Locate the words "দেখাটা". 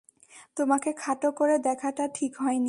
1.59-2.03